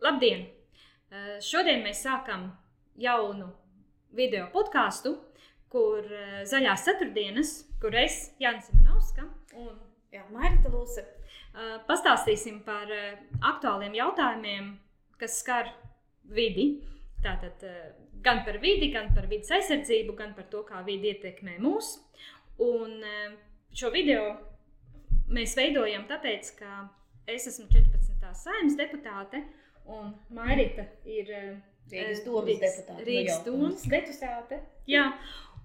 [0.00, 0.46] Labdien!
[1.12, 2.46] Eh, šodien mēs sākam
[2.96, 3.50] jaunu
[4.16, 5.12] video podkāstu,
[5.68, 7.50] kur eh, zaļās ceturtdienas,
[7.82, 9.26] kur es, Jānis Manovska
[9.60, 9.74] un
[10.10, 12.88] Jā, Marita Lūse, eh, pastāstīsim par
[13.52, 14.72] aktuāliem jautājumiem,
[15.20, 15.68] kas skar
[16.24, 16.80] vidi.
[17.20, 17.60] Tātad
[18.24, 21.98] gan par vidi, gan par vidas aizsardzību, gan par to, kā vidi ietekmē mūs.
[22.64, 23.04] Un
[23.76, 24.24] šo video
[25.28, 26.88] mēs veidojam tāpēc, ka
[27.28, 28.32] es esmu 14.
[28.40, 29.44] saimnes deputāte,
[29.84, 31.52] un Mairita ir eh,
[31.90, 33.04] Rīgas domas deputāte.
[33.06, 34.60] Rīgas domas deputāte.
[34.90, 35.06] Jā,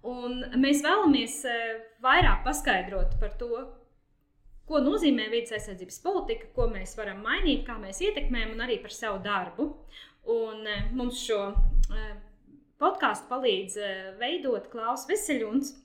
[0.07, 1.65] un mēs vēlamies eh,
[2.03, 3.65] vairāk paskaidrot par to,
[4.65, 8.93] ko nozīmē vidas aizsardzības politika, ko mēs varam mainīt, kā mēs ietekmējam, un arī par
[8.95, 9.69] savu darbu.
[10.33, 11.41] Un eh, mums šo
[12.81, 13.77] podkāstu palīdz
[14.19, 15.75] veidot Klaus Veseļuns.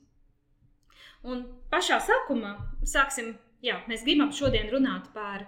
[1.29, 2.55] Un pašā sākumā
[2.89, 5.45] sāksim, jā, mēs gribam šodien runāt par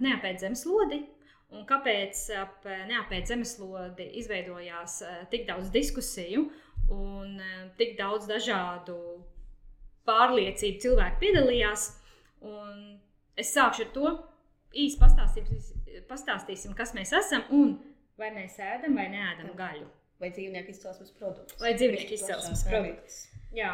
[0.00, 1.02] neapēd zemeslodi,
[1.54, 5.00] un kāpēc ap neapēd zemeslodi izveidojās
[5.32, 6.48] tik daudz diskusiju
[6.94, 7.38] un
[7.78, 8.98] tik daudz dažādu
[10.08, 11.88] pārliecību cilvēku piedalījās.
[12.44, 12.98] Un
[13.40, 14.12] es sākšu ar to
[14.74, 17.78] īsi pastāstīsim, pastāstīsim, kas mēs esam un
[18.20, 19.88] vai mēs ēdam vai neēdam gaļu.
[20.22, 21.58] Vai dzīvnieku izcelsmes produktus.
[21.60, 23.16] Vai dzīvnieku izcelsmes produktus.
[23.54, 23.72] Jā,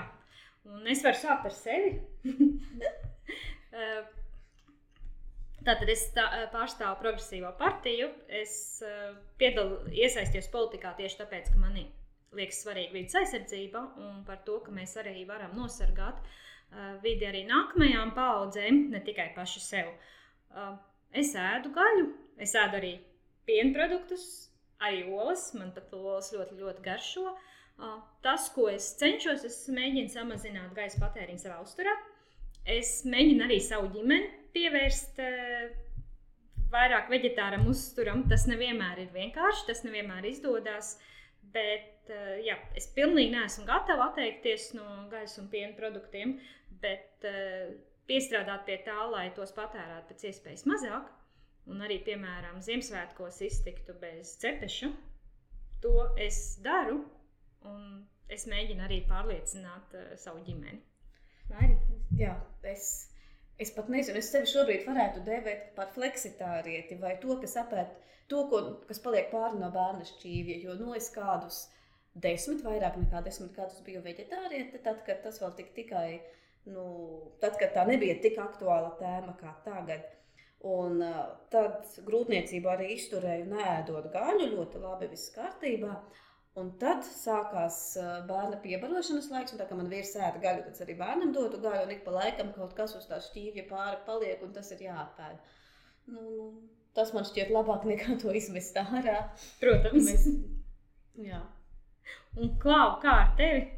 [0.69, 1.93] un es varu sākt ar sevi.
[5.67, 8.09] Tātad es tā, pārstāvu progresīvo partiju.
[8.41, 11.77] Es uh, piedalu, iesaistījos politikā tieši tāpēc, ka man
[12.37, 17.45] liekas svarīga vidas aizsardzība un par to, ka mēs arī varam nosargāt uh, vidi arī
[17.51, 19.93] nākamajām paudzēm, ne tikai paši sev.
[20.55, 20.79] Uh,
[21.13, 22.09] es ēdu gaļu,
[22.41, 22.95] es ēdu arī
[23.45, 24.27] piena produktus,
[24.81, 25.51] arī olas.
[25.59, 27.37] Man pat olas ļoti, ļoti garšo.
[28.21, 31.95] Tas, ko es cenšos, es mēģinu samazināt gaisa patēriņu savā uzturā.
[32.69, 35.71] Es mēģinu arī savu ģimeni pievērst uh,
[36.73, 38.25] vairāk vegetāram uzturam.
[38.31, 40.97] Tas nevienmēr ir vienkārši, tas nevienmēr izdodas.
[41.55, 46.37] Bet uh, jā, es pilnīgi neesmu gatava atteikties no gaisa un piena produktiem,
[46.83, 47.73] bet uh,
[48.11, 51.09] piestrādāt pie tā, lai tos patērētu pēc iespējas mazāk.
[51.71, 54.89] Un arī, piemēram, Ziemassvētkos iztiktu bez cepeša.
[55.85, 57.03] To es daru,
[57.69, 57.85] un
[58.33, 60.81] es mēģinu arī pārliecināt savu ģimeni.
[61.51, 61.87] Mērīt?
[62.19, 62.35] Jā,
[62.67, 63.10] es
[63.61, 67.91] Es pat nezinu, es sevi šobrīd varētu dēvēt par fleksitārieti vai to, kas apēd
[68.31, 70.61] to, ko, kas paliek pāri no bērna šķīvja.
[70.65, 71.67] Jo nu, es kādus
[72.15, 76.07] desmit, vairāk nekā desmit gadus biju veģetāriete, tad, kad tas vēl tik tikai,
[76.71, 76.87] nu,
[77.43, 80.09] tad, kad tā nebija tik aktuāla tēma kā tagad.
[80.71, 81.21] Un uh,
[81.53, 85.95] tad grūtniecību arī izturēju, nēdot gaļu, ļoti labi, viss kārtībā.
[86.59, 87.77] Un tad sākās
[88.27, 91.85] bērna piebarošanas laiks, un tā kā man vīrs ēda gaļu, tad arī bērnam dotu gaļu,
[91.87, 95.39] un ik pa laikam kaut kas uz tā šķīvja pāri paliek, un tas ir jāapēd.
[96.11, 96.49] Nu, nu,
[96.99, 99.21] tas man šķiet labāk nekā to izmest ārā.
[99.63, 100.11] Protams.
[100.11, 100.27] Mēs,
[101.31, 101.41] jā.
[102.35, 103.69] Un Klau, kā ar tevi?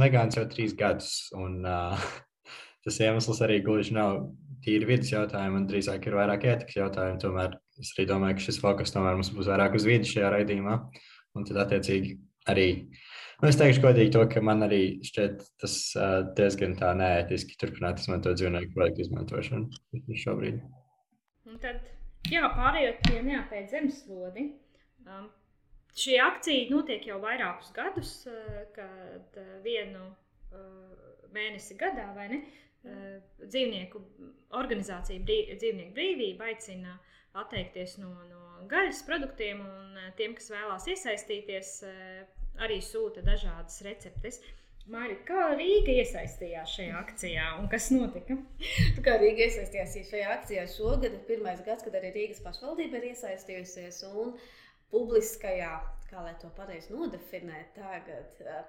[0.00, 2.08] Vegāns jau trīs gadus, un uh,
[2.88, 4.22] tas iemesls arī gluži nav
[4.64, 7.20] tīri vidas jautājumi, un drīzāk ir vairāk ētikas jautājumi.
[7.20, 10.80] Tomēr es arī domāju, ka šis fokus tomēr mums būs vairāk uz vidi šajā raidījumā.
[10.80, 12.14] Uh, Un tad, attiecīgi,
[12.50, 17.58] arī nu, es teikšu, godīgi, to, ka man arī šķiet tas uh, diezgan tā neētiski
[17.60, 20.60] turpināt izmantot dzīvnieku produktu izmantošanu šobrīd.
[21.50, 21.80] Un tad,
[22.30, 24.46] jā, pārējot pie neapēd zemeslodi.
[25.04, 25.26] Um,
[25.98, 32.44] šī akcija notiek jau vairākus gadus, uh, kad uh, vienu uh, mēnesi gadā, vai ne?
[32.84, 34.00] Uh, dzīvnieku
[34.60, 36.98] organizācija brī, Dzīvnieku brīvība aicina
[37.42, 43.80] atteikties no, no gaļas produktiem, un eh, tiem, kas vēlās iesaistīties, eh, arī sūta dažādas
[43.86, 44.40] receptes.
[44.90, 48.36] Mārīt, kā Rīga iesaistījās šajā akcijā un kas notika?
[49.06, 54.02] kā Rīga iesaistījās šajā akcijā šogad, ir pirmais gads, kad arī Rīgas pašvaldība ir iesaistījusies
[54.10, 54.34] un
[54.92, 55.72] publiskajā,
[56.10, 58.60] kā lai to pareizi nodefinēt, tagad eh,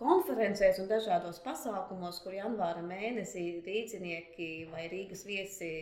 [0.00, 5.74] konferencēs un dažādos pasākumos, kur janvāra mēnesī rīznieki vai Rīgas viesi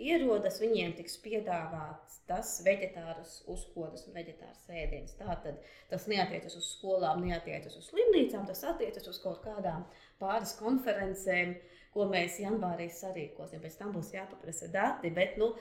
[0.00, 5.16] ierodas, viņiem tiks piedāvāts tas vegetārus uzkodas un vegetārs ēdiens.
[5.18, 5.58] Tātad
[5.90, 9.84] tas neatiecas uz skolām, neatiecas uz slimnīcām, tas attiecas uz kaut kādām
[10.22, 11.56] pāris konferencēm,
[11.94, 13.62] ko mēs janvārī sarīkosim.
[13.64, 15.52] Pēc tam būs jāpaprasa dati, bet nu,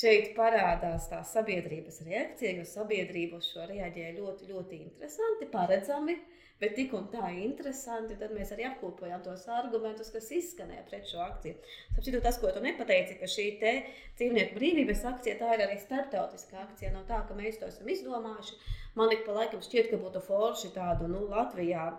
[0.00, 6.18] šeit parādās tā sabiedrības reakcija, jo sabiedrība uz šo reaģēja ļoti, ļoti interesanti, paredzami.
[6.18, 8.16] Uh, bet tik un tā interesanti.
[8.18, 11.56] Tad mēs arī apkopojām tos argumentus, kas izskanēja pret šo akciju.
[11.94, 16.92] Sapratu, tas, ko tu nepateici, ka šī dzīvnieku brīvības akcija tā ir arī starptautiska akcija.
[16.96, 18.60] Nav tā, ka mēs to esam izdomājuši.
[18.98, 21.90] Man ik pa laikam šķiet, ka būtu forši tādu nu, Latvijā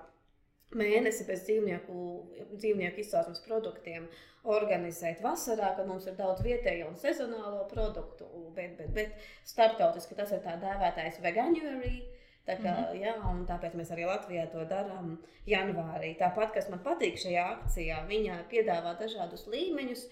[0.78, 2.02] mēnesi bez dzīvnieku,
[2.52, 4.06] dzīvnieku izcelsmes produktiem
[4.50, 10.32] organizēt vasarā, kad mums ir daudz vietējo un sezonālo produktu, bet, bet, bet starptautiski tas
[10.36, 11.98] ir tā dēvētais veganuary.
[12.50, 13.00] Tā kā, mm -hmm.
[13.04, 13.14] jā,
[13.52, 15.18] tāpēc mēs arī Latvijā to darām
[15.48, 16.18] janvārī.
[16.18, 20.06] Tāpat, kas man patīk šajā akcijā, viņa piedāvā dažādus līmeņus.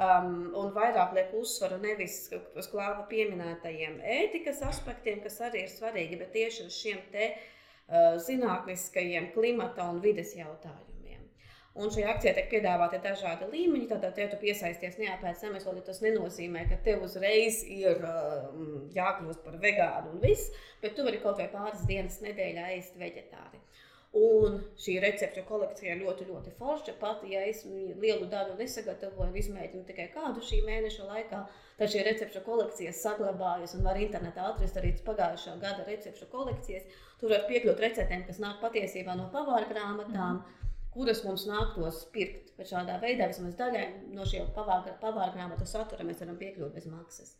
[0.00, 6.18] Um, un vairāk liek uzsvaru nevis uz klāva pieminētajiem ētikas aspektiem, kas arī ir svarīgi,
[6.18, 7.34] bet tieši uz šiem te
[7.92, 10.91] Uh, zinātniskajiem klimata un vides jautājumiem.
[11.72, 13.86] Un šajā akcijā tiek piedāvāti dažādi līmeņi.
[13.88, 18.50] Tātad, ja tu piesaisties neapēc zemeslodes, tas nenozīmē, ka tev uzreiz ir uh,
[18.92, 20.52] jākļūst par vegānu un viss,
[20.84, 23.62] bet tu vari kaut vai pāris dienas nedēļā ēst veģetāri.
[24.12, 26.92] Un šī recepšu kolekcija ir ļoti, ļoti forša.
[27.00, 31.40] Pat ja es lielu daļu nesagatavoju, izmēģinu tikai kādu šī mēneša laikā,
[31.78, 36.84] tad šī recepšu kolekcija saglabājas un var internetā atrast arī pagājušā gada recepšu kolekcijas.
[37.22, 40.61] Tur var piekļūt receptēm, kas nāk patiesībā no pavāra grāmatām, mm.
[40.94, 42.52] Kuras mums nāktos pirkt.
[42.58, 47.34] Bet šādā veidā vismaz daļai no šiem pavāra grāmatu satura mēs varam piekļūt bez maksas.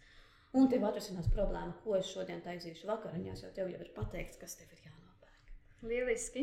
[0.56, 4.58] Un tev atrisinās problēma, ko es šodien taisīšu vakariņās, jo tev jau ir pateikts, kas
[4.58, 5.54] tev ir jānopērk.
[5.88, 6.42] Lieliski.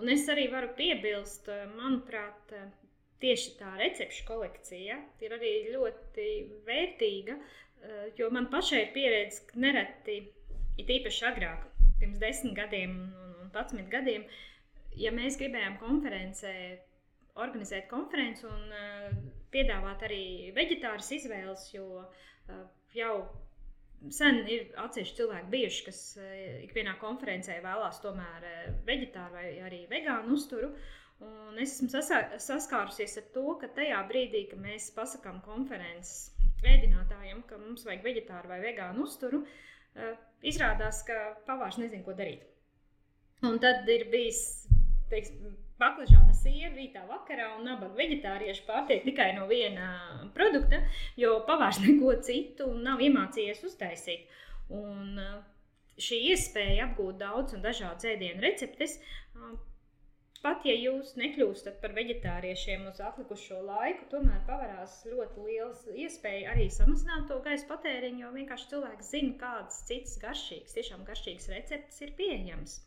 [0.00, 2.54] Un es arī varu piebilst, manuprāt,
[3.22, 6.26] tieši tā recepšu kolekcija ir arī ļoti
[6.66, 7.36] vērtīga,
[8.18, 10.18] jo man pašai ir pieredze, ka nereti,
[10.80, 11.68] it īpaši agrāk,
[12.00, 14.26] pirms desmit gadiem un, un patsmit gadiem,
[14.98, 16.54] ja mēs gribējām konferencē
[17.42, 19.14] organizēt konferenci un uh,
[19.54, 22.60] piedāvāt arī vegetāras izvēles, jo uh,
[22.94, 23.14] jau
[24.12, 26.36] sen ir atsevišķi cilvēki bijuši, kas uh,
[26.66, 28.46] ikvienā konferencē vēlās tomēr
[28.86, 30.70] vegetāru vai arī vegānu uzturu.
[31.24, 32.02] Un es esmu
[32.42, 36.32] saskārusies ar to, ka tajā brīdī, kad mēs pasakām konferences
[36.66, 39.44] ēdinātājiem, ka mums vajag vegetāru vai vegānu uzturu,
[40.42, 42.42] izrādās, ka pavārs nezina, ko darīt.
[43.44, 44.63] Un tad ir bijis
[45.10, 49.88] teiksim, baklažāna siera rītā vakarā un nabaga vegetārieši pārtiek tikai no viena
[50.36, 50.80] produkta,
[51.20, 54.40] jo pavārs neko citu nav iemācījies uztaisīt.
[54.72, 55.36] Un eh,
[56.00, 59.56] šī iespēja apgūt daudz un dažādas ēdienu receptes eh,
[60.44, 66.66] pat ja jūs nekļūstat par vegetāriešiem uz atlikušo laiku, tomēr pavarās ļoti liels iespēja arī
[66.72, 72.12] samazināt to gaisa patēriņu, jo vienkārši cilvēks zina, kādas citas garšīgas, tiešām garšīgas receptes ir
[72.18, 72.82] pieejamas.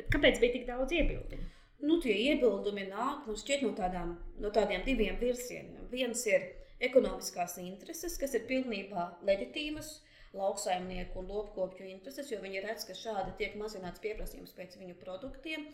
[0.00, 1.48] Bet kāpēc bija tik daudz iebildumu?
[1.84, 5.84] Nu, tie iebildumi nāk nu, no, tādām, no tādiem diviem virzieniem.
[5.92, 6.46] Viens ir
[6.88, 9.98] ekonomiskās intereses, kas ir pilnībā leģitīmas,
[10.36, 15.66] lauksaimnieku un lopkopju intereses, jo viņi redz, ka šādi tiek mazināts pieprasījums pēc viņu produktiem.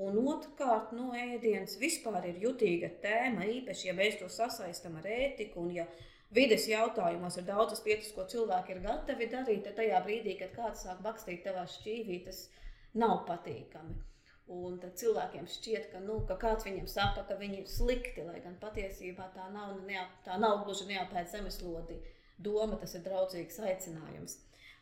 [0.00, 5.66] Un otrkārt, nu, ēdiens vispār ir jutīga tēma, īpaši, ja mēs to sasaistām ar ētiku.
[5.66, 5.88] Un, ja
[6.32, 10.86] vides jautājumos ir daudzas lietas, ko cilvēki ir gatavi darīt, tad tajā brīdī, kad kāds
[10.86, 12.46] sāk bakstīt tavā šķīvī, tas
[12.94, 13.96] nav patīkami.
[14.48, 18.40] Un tad cilvēkiem šķiet, ka, nu, ka kāds viņiem saka, ka viņi ir slikti, lai
[18.40, 21.98] gan patiesībā tā nav, neap, tā nav gluži neapēta zemeslodi
[22.40, 24.38] doma, tas ir draudzīgs aicinājums.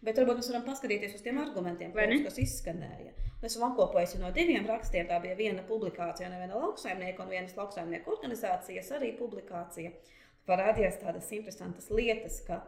[0.06, 3.14] Bet varbūt mēs varam paskatīties uz tiem argumentiem, kurus, kas izskanēja.
[3.40, 5.08] Mēs esam apkopojuši no diviem rakstiem.
[5.08, 9.90] Tā bija viena publikācija no viena lauksaimnieka un vienas lauksaimnieku organizācijas arī publikācija.
[10.46, 12.60] Parādījās tādas interesantas lietas, ka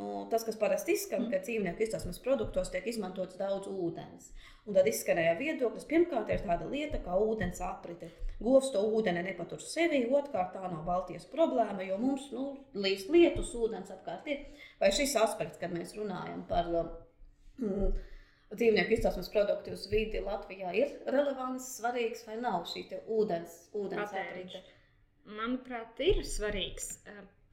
[0.00, 4.32] nu, tas, kas parasti izskan, ka dzīvnieku izcelsmes produktos tiek izmantots daudz ūdens.
[4.64, 8.08] Un tad izskanēja viedoklis, pirmkārt, ir tāda lieta kā ūdens aprite.
[8.42, 13.52] Govs to ūdeni nepatur sevi, otrkārt, tā nav Baltijas problēma, jo mums nu, līdz lietus
[13.60, 14.42] ūdens apkārt ir.
[14.80, 17.92] Vai šis aspekts, kad mēs runājam par mm,
[18.56, 24.64] dzīvnieku izcelsmes produktu uz vidi Latvijā, ir relevants, svarīgs vai nav šī ūdens, ūdens aprite?
[25.24, 26.96] Manuprāt, ir svarīgs.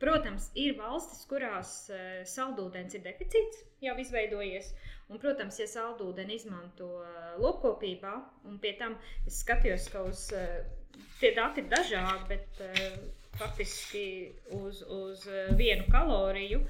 [0.01, 1.72] Protams, ir valstis, kurās
[2.25, 4.72] saldūdens ir deficīts jau izveidojies.
[5.12, 8.13] Un, protams, ja saldūdeni izmanto uh, lopkopībā,
[8.48, 8.96] un pie tam
[9.27, 10.62] es skatījos, ka uz, uh,
[11.20, 12.62] tie dati ir dažādi, bet
[13.38, 14.05] faktiski
[14.58, 15.25] uz, uz
[15.58, 16.62] vienu kaloriju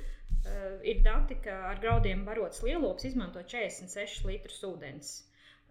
[0.87, 5.11] ir dati, ka ar graudiem barots lielops izmanto 46 litrus ūdens.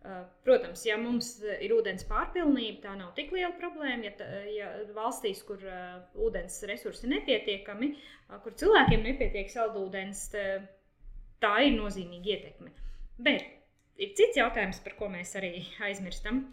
[0.01, 1.27] Protams, ja mums
[1.61, 4.07] ir ūdens pārpilnība, tā nav tik liela problēma.
[4.07, 10.23] Ja, tā, ja valstīs, kur uh, ūdens resursi ir nepietiekami, uh, kur cilvēkiem nepietiek saldūdens,
[10.33, 10.45] tā,
[11.45, 12.73] tā ir nozīmīga ietekme.
[13.21, 13.45] Bet
[14.01, 15.53] ir cits jautājums, par ko mēs arī
[15.85, 16.47] aizmirstam.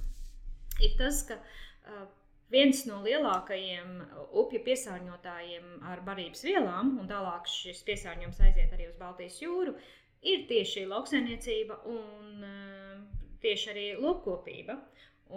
[0.84, 2.04] Ir tas, ka uh,
[2.52, 3.96] viens no lielākajiem
[4.44, 9.78] upju piesārņotājiem ar barības vielām, un tālāk šis piesārņojums aiziet arī uz Baltijas jūru,
[10.28, 12.87] ir tieši lauksaimniecība un uh,
[13.44, 14.78] tieši arī lopkopība.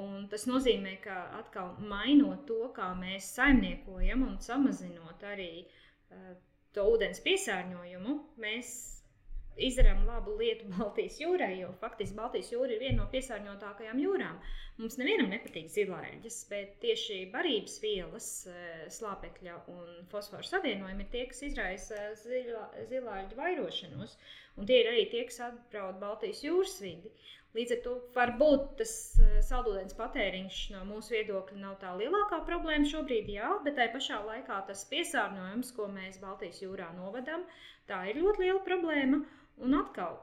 [0.01, 6.31] Un tas nozīmē, ka atkal mainot to, kā mēs saimniekojam un samazinot arī uh,
[6.77, 8.15] to ūdens piesārņojumu,
[8.45, 8.71] mēs
[9.67, 14.39] izdarām labu lietu Baltijas jūrai, jo faktiski Baltijas jūra ir viena no piesārņotākajām jūrām.
[14.81, 21.27] Mums nevienam nepatīk zilāļģis, bet tieši barības vielas, eh, slāpekļa un fosforu savienojumi ir tie,
[21.33, 22.07] kas izraisa
[22.93, 24.17] zilāļģu vairošanos.
[24.57, 27.13] Un tie ir arī tie, kas apdraud Baltijas jūras vidi.
[27.59, 32.87] Līdz ar to varbūt tas eh, saldūdens patēriņš no mūsu viedokļa nav tā lielākā problēma
[32.87, 37.43] šobrīd, jā, bet tai pašā laikā tas piesārņojums, ko mēs Baltijas jūrā novedam,
[37.91, 39.25] tā ir ļoti liela problēma.
[39.67, 40.15] Un atkal,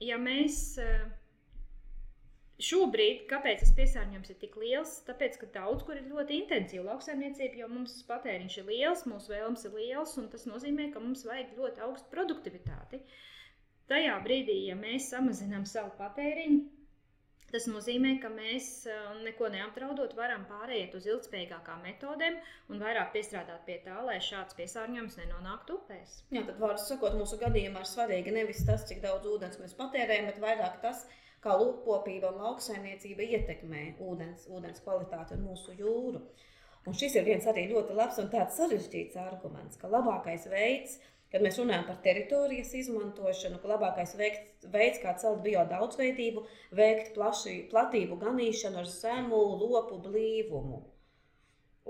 [0.00, 1.02] ja mēs eh,
[2.70, 4.94] šobrīd, kāpēc tas piesārņojums ir tik liels?
[5.10, 9.68] Tāpēc, ka daudz kur ir ļoti intensīva lauksaimniecība, jo mums patēriņš ir liels, mūsu vēlmes
[9.68, 13.02] ir liels, un tas nozīmē, ka mums vajag ļoti augstu produktivitāti.
[13.90, 16.62] Tajā brīdī, ja mēs samazinām savu patēriņu,
[17.52, 22.38] Tas nozīmē, ka mēs eh, neko neapdraudot, varam pāriet uz ilgspējīgākām metodēm
[22.72, 26.14] un vairāk piestrādāt pie tā, lai šāds piesārņojums nenonāktu upēs.
[26.32, 30.30] Jā, tad vārds sakot, mūsu gadījumā ir svarīgi nevis tas, cik daudz ūdens mēs patērējam,
[30.30, 31.04] bet vairāk tas,
[31.44, 36.24] kā lūkkopība un lauksaimniecība ietekmē ūdens, ūdens kvalitāti un mūsu jūru.
[36.88, 41.21] Un šis ir viens arī ļoti labs un tāds sarežģīts arguments, ka labākais veids, kā
[41.32, 46.44] Kad mēs runājam par teritorijas izmantošanu, ka labākais veikt, veids, kā celt biodaudzveidību,
[46.76, 50.82] veikt plaši, platību ganīšanu ar zemu lopu blīvumu.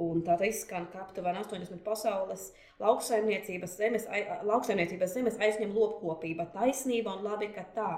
[0.03, 2.47] Un tā izskan, ka aptuveni 80% pasaules
[2.81, 4.07] lauksaimniecības zemes,
[4.49, 6.47] lauksaimniecības zemes aizņem lopkopība.
[6.55, 7.91] Taisnība un labi, ka tā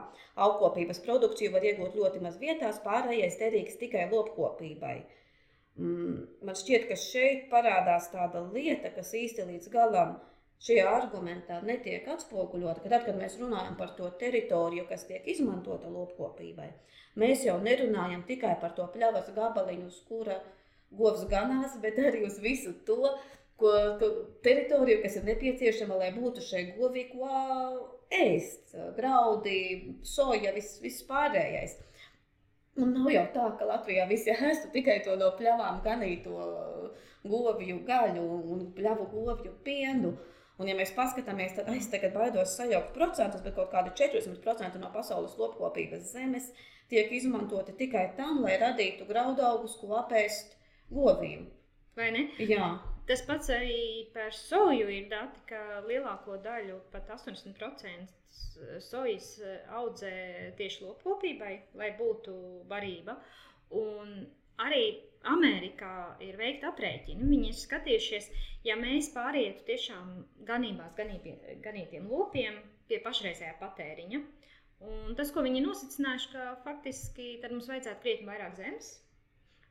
[0.49, 4.97] augkopības produkciju var iegūt ļoti maz vietās, pārējais derīgs tikai lopkopībai.
[5.79, 10.34] Mm, man šķiet, ka šeit parādās tāda lieta, kas īsti līdz galam nav
[10.65, 15.91] šajā argumentā netiek atspoguļota, ka tad, kad mēs runājam par to teritoriju, kas tiek izmantota
[15.93, 16.71] lopkopībai,
[17.21, 20.41] mēs jau nerunājam tikai par to pļavas gabaliņu, uz kura
[20.95, 23.13] govs ganās, bet arī uz visu to,
[23.61, 24.11] ko, to
[24.47, 27.29] teritoriju, kas ir nepieciešama, lai būtu šai govī ko
[28.15, 29.59] ēst, graudi,
[30.07, 31.81] soja, viss, viss pārējais.
[32.81, 36.39] Un nav jau tā, ka Latvijā visi ēstu tikai to no pļavām ganīto
[37.23, 40.11] govju gaļu un pļavu govju pienu.
[40.15, 44.79] Uh, Un, ja mēs paskatāmies, tad es tagad baidos sajaukt procentus, bet kaut kādi 40%
[44.79, 46.53] no pasaules lopkopības zemes
[46.93, 50.55] tiek izmantoti tikai tam, lai radītu graudaugus, ko apēst
[50.95, 51.49] govīm.
[51.99, 52.29] Vai ne?
[52.39, 52.69] Jā.
[53.09, 58.15] Tas pats arī par soju ir dati, ka lielāko daļu, pat 80%
[58.83, 59.27] sojas
[59.77, 60.15] audzē
[60.59, 62.37] tieši lopkopībai, lai būtu
[62.71, 63.19] barība.
[63.75, 64.25] Un
[64.63, 64.85] arī
[65.25, 67.27] Amerikā ir veikta aprēķina.
[67.31, 68.29] Viņi ir skatījušies,
[68.69, 70.11] ja mēs pārietu tiešām
[70.49, 72.59] ganībās, ganībie, ganītiem lopiem
[72.89, 74.21] pie pašreizējā patēriņa.
[74.85, 78.91] Un tas, ko viņi ir nosacinājuši, ka faktiski mums vajadzētu krietni vairāk zemes.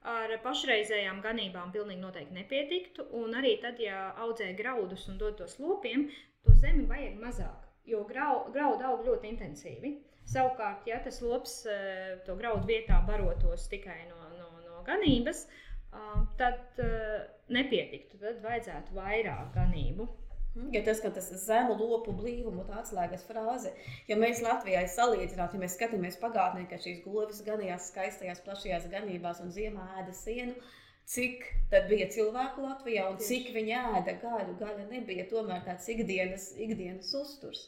[0.09, 3.05] Ar pašreizējām ganībām pilnīgi noteikti nepietiktu.
[3.19, 6.09] Un arī tad, ja audzē graudus un dod tos lopiem,
[6.43, 9.93] to zemi vajag mazāk, jo grau, graudu aug ļoti intensīvi.
[10.33, 14.22] Savukārt, ja tas lops eh, to graudu vietā barotos tikai no
[14.87, 15.45] ganības,
[16.39, 16.81] tad
[17.53, 18.19] nepietiktu.
[18.21, 20.09] Tad vajadzētu vairāk ganību.
[20.69, 23.71] Ja tas, tas zemu lopu blīvumu, tā atslēgas frāze,
[24.05, 29.41] ja mēs Latvijā salīdzinātu, ja mēs skatāmies pagātnē, ka šīs govis ganījās skaistajās, plašajās ganībās
[29.41, 30.53] un ziemā ēda sienu,
[31.09, 34.53] cik tad bija cilvēku Latvijā un cik viņi ēda gaļu.
[34.61, 37.65] Gaļa nebija tomēr tāds ikdienas, ikdienas uzturs.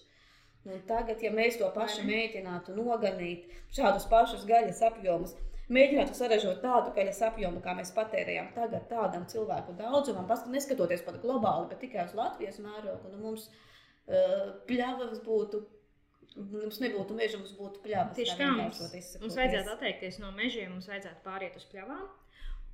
[0.69, 5.33] Un tagad, ja mēs to pašu mēģinātu noganīt, šādus pašus gaļas apjomus,
[5.73, 11.69] mēģinātu saražot tādu gaļas apjomu, kā mēs patērējam tagad, tādam cilvēku daudzumam, neskatoties pat globāli,
[11.71, 13.13] bet tikai uz Latvijas mērogu.
[13.13, 15.63] Nu, mums uh, pļavas būtu.
[16.35, 18.17] Mums nebūtu meža, mums būtu pļavas.
[18.17, 18.81] Tieši tā, mums,
[19.21, 22.05] mums vajadzētu atteikties no mežiem, mums vajadzētu pāriet uz pļavām.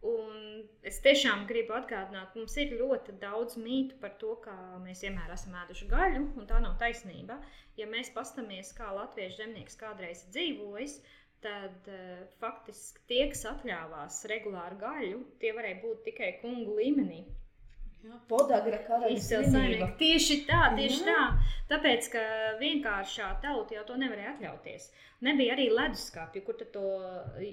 [0.10, 5.30] Un es tiešām gribu atgādināt, mums ir ļoti daudz mītu par to, ka mēs vienmēr
[5.36, 7.38] esam ēduši gaļu, un tā nav taisnība.
[7.78, 14.24] Ja mēs paskatāmies, kā latviešu zemnieks kādreiz dzīvojis, uh, tad uh, faktiski tie, kas atļāvās
[14.32, 17.24] regulāru gaļu, tie varēja būt tikai kungu līmenī.
[18.26, 19.14] Podagra karaļa
[20.00, 21.12] Tieši tā, tieši Jā.
[21.12, 21.50] tā.
[21.70, 22.24] Tāpēc, ka
[22.58, 24.88] vienkāršā tauta jau to nevarēja atļauties.
[25.22, 26.88] Nebija arī leduskapju, kur to,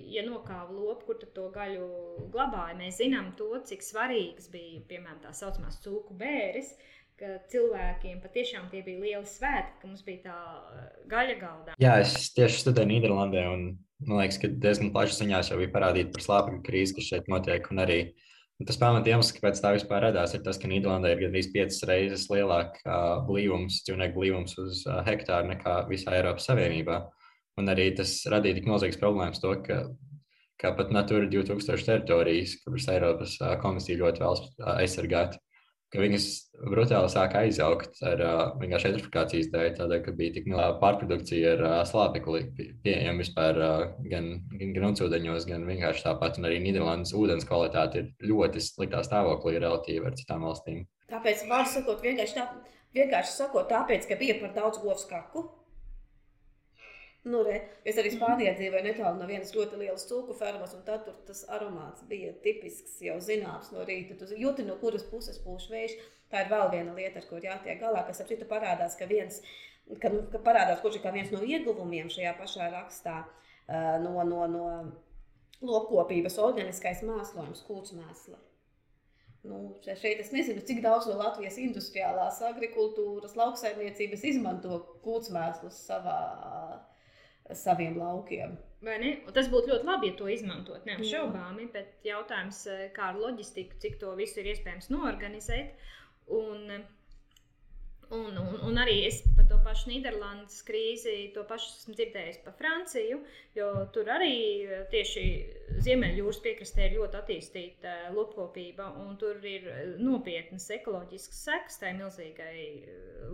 [0.08, 1.88] ja nokāva lopu, kur to gaļu
[2.32, 2.78] glabāja.
[2.80, 8.68] Mēs zinām to, cik svarīgs bija, piemēram, tā saucamās cūku bēres, uh, ka cilvēkiem patiešām
[8.70, 11.74] tie bija lieli svētki, ka mums bija tā uh, gaļa galdā.
[11.82, 13.64] Jā, es tieši studēju Nīderlandē, un
[14.06, 17.66] man liekas, ka diezgan plašas ziņās jau bija parādīta par slāpekļa krīzi, kas šeit notiek.
[17.74, 17.98] Un arī
[18.58, 21.82] un tas pamat iemesls, kāpēc tā vispār radās, ir tas, ka Nīderlandē ir gandrīz piecas
[21.90, 27.02] reizes lielāks uh, blīvums, dzīvnieku blīvums uz uh, hektāru nekā visā Eiropas Savienībā.
[27.58, 29.82] Un arī tas radīja tik milzīgas problēmas, to, ka,
[30.62, 34.46] ka pat Natura 2000 teritorijas, kuras Eiropas uh, komisija ļoti vēlas
[34.78, 35.38] aizsargāt,
[35.92, 36.26] ka viņas
[36.68, 41.64] brutāli sāka aizaugt ar uh, vienkārši gentrifikācijas dēļ, tādēļ, ka bija tik milzīga pārprodukcija ar
[41.64, 42.42] uh, slāpekli
[42.84, 46.40] pieejama vispār uh, gan, gan, gan ūdeņos, gan vienkārši tāpat.
[46.40, 50.84] Un arī Nīderlandes ūdens kvalitāte ir ļoti sliktā stāvoklī relatīvi ar citām valstīm.
[51.08, 52.48] Tāpēc, var sakot, vienkārši, tā,
[52.98, 55.48] vienkārši sakot, tāpēc, ka bija par daudz govs kaku
[57.28, 57.58] Nu, re,
[57.88, 62.06] es arī Spānijā dzīvoju netālu no vienas ļoti lielas cūku fermas, un tad tas aromāts
[62.08, 64.16] bija tipisks, jau zināms no rīta.
[64.16, 65.96] Tu jūti, no kuras puses pūš vējš.
[66.32, 69.40] Tā ir vēl viena lieta, ar ko jātiek galā, kas ap citu parādās, ka viens,
[70.00, 73.22] ka, nu, ka parādās, kurš ir kā viens no ieguvumiem šajā pašā rakstā
[74.04, 74.66] no, no, no
[75.64, 78.38] lopkopības organiskais mēslojums, kūts mēsla.
[79.48, 86.16] Nu, šeit es nezinu, cik daudz no Latvijas industriālās agrikultūras, lauksaimniecības izmanto kūtsmēslus savā
[87.56, 88.56] saviem laukiem.
[89.34, 93.98] Tas būtu ļoti labi, ja to izmantot, neapšaubāmi, bet jautājums, eh, kā ar loģistiku, cik
[93.98, 95.74] to visu ir iespējams norganizēt.
[96.28, 96.84] Un,
[98.10, 102.54] un, un, un arī es par to pašu Nīderlandes krīzi, to pašu esmu dzirdējis par
[102.58, 103.18] Franciju,
[103.56, 104.34] jo tur arī
[104.64, 105.24] eh, tieši
[105.84, 109.68] Ziemeļjūras piekrastē ir ļoti attīstīta eh, lopkopība, un tur ir
[110.00, 112.64] nopietnas ekoloģiskas sekas tai milzīgai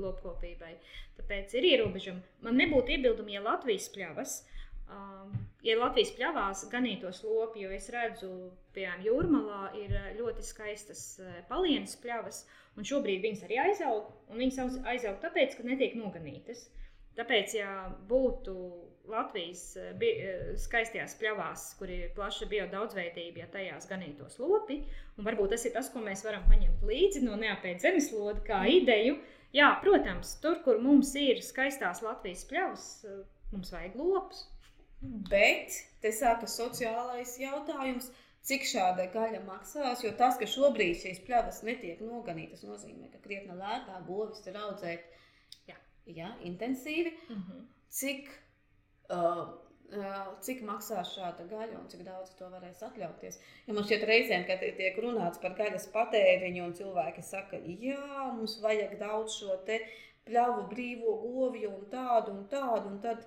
[0.02, 0.74] lopkopībai.
[1.20, 2.24] Tāpēc ir ierobežumi.
[2.42, 4.53] Man nebūtu iebildumi, ja Latvijas pļavas, um,
[5.64, 8.30] ja Latvijas pļavās ganītos lopi, jo es redzu,
[8.76, 12.44] piemēram, jūrmalā ir uh, ļoti skaistas uh, palienas pļavas,
[12.78, 16.66] un šobrīd viņas arī aizaug, un viņas aizaug tāpēc, ka netiek noganītas.
[17.14, 17.70] Tāpēc, ja
[18.10, 18.54] būtu
[19.08, 20.08] Latvijas uh,
[20.60, 24.82] skaistajās pļavās, kur ir plaša biodaudzveidība, ja tajās ganītos lopi,
[25.18, 29.16] un varbūt tas ir tas, ko mēs varam paņemt līdzi no neapēdas zemeslodes, kā ideju,
[29.16, 32.86] uh, Jā, protams, tur, kur mums ir skaistās Latvijas pļavas,
[33.52, 34.40] mums vajag lopus.
[35.30, 38.10] Bet te sākas sociālais jautājums,
[38.44, 40.04] cik šāda gaļa maksās.
[40.04, 45.04] Jo tas, ka šobrīd šīs pļavas netiek noganītas, nozīmē, ka krietni lētāk govis ir audzēt
[45.70, 45.76] jā.
[46.04, 47.14] Jā, intensīvi.
[47.28, 47.68] Mm -hmm.
[47.94, 48.28] Cik
[49.14, 49.46] uh,
[50.44, 53.38] cik maksās šāda gaļa un cik daudz to varēs atļauties.
[53.66, 58.58] Ja man šķiet, reizēm, kad tiek runāts par gaļas patēriņu, un cilvēki saka, jā, mums
[58.64, 59.58] vajag daudz šo
[60.24, 62.94] pļavu, brīvo govju un tādu un tādu.
[62.94, 63.26] Un tad,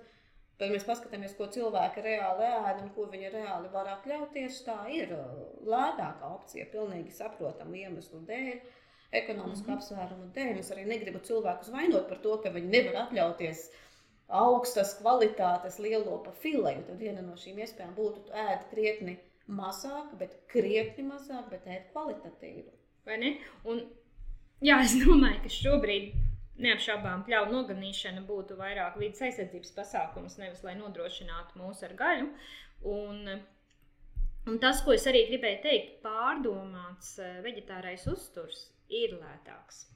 [0.58, 4.62] tad mēs paskatāmies, ko cilvēki reāli ēd un ko viņi reāli var atļauties.
[4.66, 5.14] Tā ir
[5.66, 8.54] lētākā opcija, pilnīgi saprotamu iemeslu dēļ.
[9.08, 9.76] Ekonomisku mm -hmm.
[9.80, 10.58] apsvērumu dēļ.
[10.60, 13.84] Es arī negribu cilvēkus vainot par to, ka viņi nevar atļauties uh,
[14.28, 19.16] augstas kvalitātes lielopa fileju, tad viena no šīm iespējām būtu ēst krietni
[19.48, 22.68] mazāk, bet krietni mazāk, bet ēst kvalitatīvu.
[23.08, 23.30] Vai ne?
[23.64, 23.80] Un,
[24.60, 26.12] jā, es domāju, ka šobrīd
[26.62, 32.30] neapšaubām pļauju noganīšana būtu vairāk vidas aizsardzības pasākums, nevis lai nodrošinātu mūs ar gaļu.
[32.88, 33.36] Un,
[34.48, 39.86] un tas, ko es arī gribēju teikt, pārdomāts eh, vegetārais uzturs ir lētāks.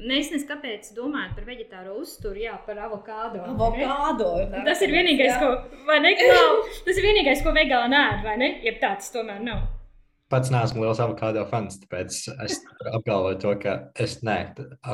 [0.00, 3.42] Nesnes, kāpēc domājat par vegetāro uzturu, jā, par avokādo?
[3.52, 4.62] Avokādo ne?
[4.64, 5.40] Tas ir vienīgais, jā.
[5.42, 6.62] ko, ne, Klau?
[6.86, 8.48] Tas ir vienīgais, ko vegāni ēd, vai ne?
[8.64, 9.66] Ja tā tas tomēr nav.
[10.32, 12.54] Pats neesmu liels avokādo fans, tāpēc es
[12.88, 14.36] apgalvoju to, ka es nē,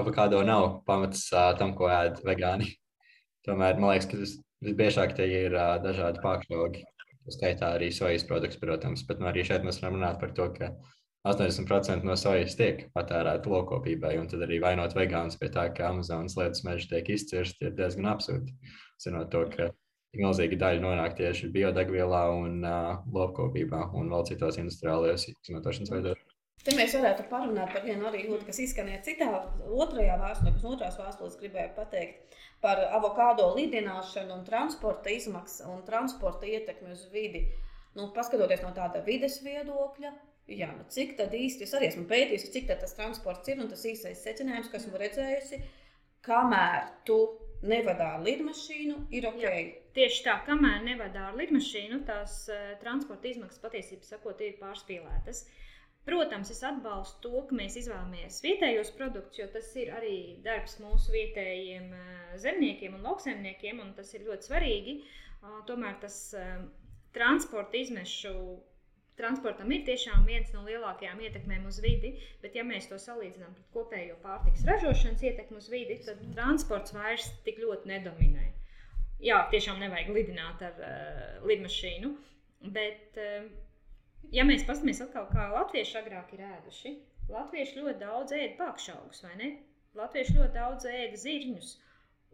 [0.00, 2.72] avokādo nav pamats uh, tam, ko ēd vegāni.
[3.46, 4.32] Tomēr man liekas, ka tas
[4.66, 6.82] visbiežāk te ir uh, dažādi pakāpoji.
[7.30, 10.72] Skaitā arī sojas produkts, protams, bet nu, arī šeit mēs varam runāt par to, ka
[11.28, 16.38] 80% no sojas tiek patērēta lokopībai, un tad arī vainot vegānus pie tā, ka Amazonas
[16.40, 18.56] lietus meži tiek izcirsti, ir diezgan absurdi.
[19.02, 19.70] Zinot to, ka
[20.16, 26.24] milzīga daļa nonāk tieši biodegvielā un uh, lopkopībā un vēl citos industriālajos izmantošanas veidos.
[26.64, 29.28] Te mēs varētu parunāt par vienu arī otru, kas izskanēja citā,
[29.68, 36.48] otrajā vēstulē, kas otrās vēstulēs gribēja pateikt par avokādo lidināšanu un transporta izmaksu un transporta
[36.50, 37.46] ietekmi uz vidi.
[37.96, 40.12] Nu, paskatoties no tāda vides viedokļa,
[40.48, 43.82] Jā, nu cik tad īsti es arī esmu pētījusi, cik tas transports ir un tas
[43.84, 45.58] īsais secinājums, kas esmu redzējusi,
[46.24, 47.18] kamēr tu
[47.68, 49.42] nevadā lidmašīnu, ir ok.
[49.44, 49.58] Jā,
[49.98, 55.44] tieši tā, kamēr nevadā ar lidmašīnu, tās uh, transporta izmaksas patiesībā sakot, ir pārspīlētas.
[56.08, 60.14] Protams, es atbalstu to, ka mēs izvēlamies vietējos produktus, jo tas ir arī
[60.46, 64.96] darbs mūsu vietējiem uh, zemniekiem un lauksaimniekiem, un tas ir ļoti svarīgi.
[65.42, 66.62] Uh, tomēr tas uh,
[67.18, 68.34] transporta izmešu
[69.18, 73.66] transportam ir tiešām viens no lielākajām ietekmēm uz vidi, bet, ja mēs to salīdzinām ar
[73.74, 78.46] kopējo pārtiks ražošanas ietekmi uz vidi, tad transports vairs tik ļoti nedominē.
[79.18, 82.12] Jā, tiešām nevajag lidināt ar uh, lidmašīnu,
[82.74, 83.48] bet, uh,
[84.34, 86.92] ja mēs paskatāmies atkal, kā latvieši agrāk ir ēduši,
[87.32, 89.50] latvieši ļoti daudz ēda pakšaugus, vai ne?
[89.98, 91.72] Latvieši ļoti daudz ēda zirņus.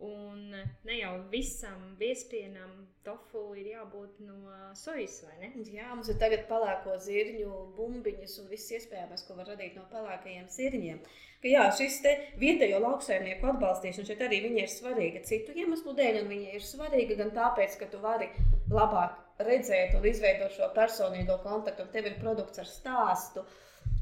[0.02, 0.50] Un
[0.84, 2.72] ne jau visam viespienam
[3.06, 5.50] tofu ir jābūt no sojas, vai ne?
[5.70, 10.48] Jā, mums ir tagad pelēko zirņu bumbiņas un viss iespējamais, ko var radīt no pelēkajiem
[10.50, 10.98] zirņiem.
[11.44, 16.32] Ka, jā, šis te vietējo lauksaimnieku atbalstīšana šeit arī ir svarīga citu iemeslu dēļ, un
[16.34, 18.32] viņa ir svarīga gan tāpēc, ka tu vari
[18.72, 23.46] labāk redzēt un izveidot šo personīgo kontaktu, un tev ir produkts ar stāstu.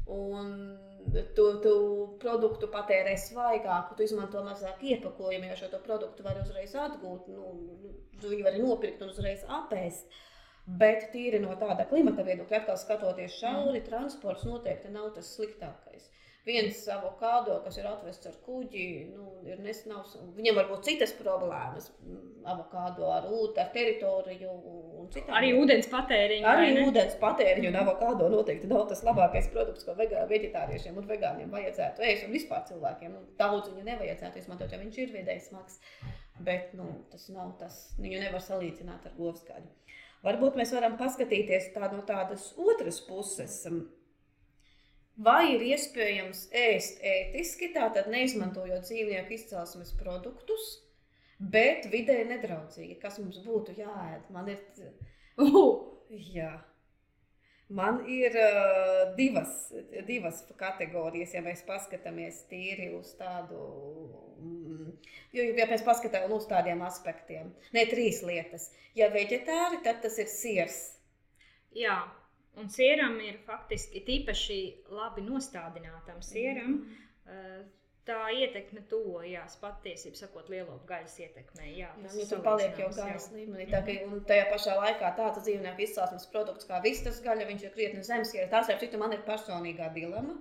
[0.09, 0.49] Un
[1.37, 1.73] tu, tu
[2.21, 8.31] produktu patērē svaigāku, tu izmanto mazāk iepakojumu, jo šo produktu var uzreiz atgūt, nu, tu
[8.31, 10.21] viņu vari nopirkt un uzreiz apēst.
[10.79, 16.07] Bet tīri no tāda klimata viedokļa, atkal skatoties šauri, transports noteikti nav tas sliktākais
[16.45, 20.17] viens avokado, kas ir atvests ar kuģi, nu, ir nesnavs.
[20.35, 21.89] Viņam var būt citas problēmas.
[22.43, 24.55] Avokado ar ūdeni, ar teritoriju
[24.99, 25.37] un citām.
[25.39, 26.47] Arī ūdens patēriņu.
[26.49, 31.53] Arī ūdens patēriņu un avokado noteikti nav tas labākais produkts, ko vegā, veģetāriešiem un vegāniem
[31.53, 32.27] vajadzētu ēst.
[32.27, 35.79] Un vispār cilvēkiem nu, daudz viņu nevajadzētu izmantot, jo viņš ir vidēji smags.
[36.43, 39.69] Bet nu, tas nav tas, viņu nevar salīdzināt ar govskaļu.
[40.23, 43.59] Varbūt mēs varam paskatīties tā no tādas otras puses.
[45.21, 50.63] Vai ir iespējams ēst ētiski, tātad neizmantojot dzīvnieku izcelsmes produktus,
[51.37, 52.97] bet vidē nedraudzīgi?
[53.01, 54.31] Kas mums būtu jāēd?
[54.33, 54.63] Man ir,
[55.37, 55.83] uh,
[56.33, 56.55] jā.
[57.69, 59.69] Man ir uh, divas,
[60.09, 63.61] divas kategorijas, ja mēs paskatāmies tīri uz tādu,
[64.41, 64.89] mm,
[65.37, 67.53] jo, ja mēs paskatāmies uz tādiem aspektiem.
[67.77, 68.71] Nē, trīs lietas.
[68.97, 70.81] Ja veģetāri, tad tas ir sirs.
[71.77, 72.01] Jā,
[72.61, 74.59] Un sieram ir faktiski tīpaši
[74.93, 76.83] labi nostādinātam sieram.
[77.25, 77.63] Mm.
[78.03, 81.69] Tā ietekme tuvojās patiesībā, sakot, lielo gaļas ietekmē.
[81.71, 83.67] Jā, tas jā, nu, paliek jau gaļas līmenī.
[83.71, 87.71] Tā, ka, un tajā pašā laikā tāds dzīvnieku izcelsmes produkts kā vistas gaļa, viņš ir
[87.77, 88.33] krietni zems.
[88.35, 90.35] Ja tās, ap citu, man ir personīgā dilema.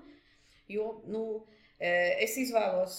[0.75, 1.22] Jo, nu,
[1.79, 2.98] es izvēlos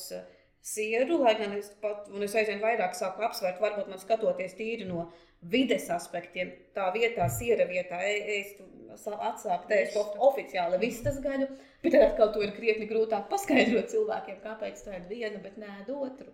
[0.63, 4.88] sieru, lai gan es pat, un es aizvien vairāk sāku apsvērt, varbūt man skatoties tīri
[4.88, 5.10] no
[5.51, 8.62] vides aspektiem, tā vietā, siera vietā, ēst
[8.93, 11.47] atsākt ēst oficiāli vistas gaļu,
[11.84, 15.84] bet tad atkal to ir krietni grūtāk paskaidrot cilvēkiem, kāpēc tā ir viena, bet nē,
[15.88, 16.32] otru.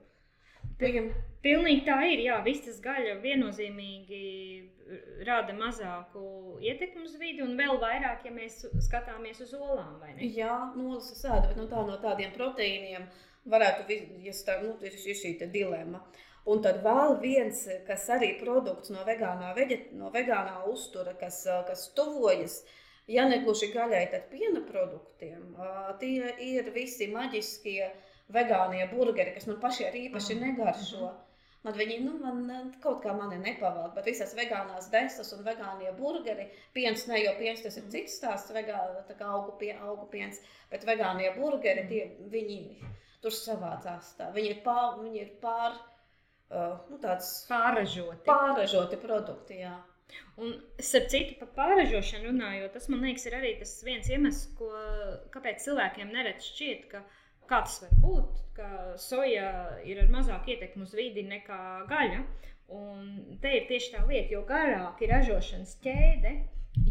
[0.80, 1.10] Viņam...
[1.44, 2.20] Pilnīgi tā ir.
[2.24, 4.20] Jā, vistas gaļa viennozīmīgi
[5.28, 10.00] rada mazāku ietekmi uz vidi, un vēl vairāk, ja mēs skatāmies uz olām.
[10.20, 13.08] Jā, nolas sēda, bet no, tā, no tādiem proteīniem
[13.48, 16.04] varētu būt tā, nu, šī dilemma.
[16.04, 21.44] Uh, Un tad vēl viens, kas arī produkts no vegānā, veģet, no vegānā uztura, kas,
[21.68, 22.62] kas tuvojas,
[23.12, 25.58] ja ne gluži gaļai, tad piena produktiem.
[26.02, 27.90] Tie ir visi maģiskie
[28.34, 30.46] vegānie burgeri, kas man pašiem īpaši mhm.
[30.46, 31.10] negaršo.
[31.68, 36.46] Man viņi nu, man, kaut kā mani nepavalk, bet visas vegānās desas un vegānie burgeri,
[36.72, 37.92] piens ne, jo piens tas ir mhm.
[37.98, 40.40] cits stāsts, vegā, tā kā augu, pie, augu piens,
[40.72, 42.62] bet vegānie burgeri, tie, viņi
[43.20, 44.30] tur savācās tā.
[44.36, 45.76] Viņi ir pār, viņi ir pār
[46.50, 48.26] nu, tāds pārražoti.
[48.28, 49.62] pārražoti produkti.
[49.64, 49.76] Jā.
[50.42, 54.70] Un, starp citu, par pārražošanu runājot, tas man liekas, ir arī tas viens iemesls, ko,
[55.34, 57.04] kāpēc cilvēkiem nereti šķiet, ka
[57.50, 58.70] kā tas var būt, ka
[59.02, 59.50] soja
[59.88, 61.60] ir ar mazāku ietekmi uz vidi nekā
[61.90, 62.22] gaļa.
[62.70, 66.34] Un te ir tieši tā lieta, jo garāk ir ražošanas ķēde,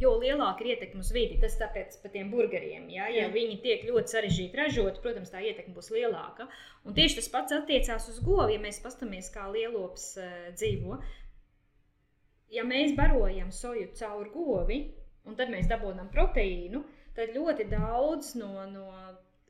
[0.03, 1.38] jo lielāka ir ietekme uz vidi.
[1.42, 2.88] Tas tāpēc par tiem burgeriem.
[2.90, 6.49] Ja, ja viņi tiek ļoti sarežģīti ražoti, protams, tā ietekme būs lielāka.
[6.83, 10.99] Un tieši tas pats attiecās uz govu, ja mēs paskatāmies, kā lielops uh, dzīvo.
[12.51, 14.81] Ja mēs barojam soju caur govi,
[15.29, 16.83] un tad mēs dabūjam proteīnu,
[17.14, 18.87] tad ļoti daudz no, no